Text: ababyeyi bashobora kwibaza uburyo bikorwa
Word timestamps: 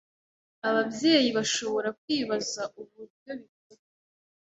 ababyeyi 0.69 1.29
bashobora 1.37 1.89
kwibaza 2.01 2.61
uburyo 2.81 3.01
bikorwa 3.11 3.81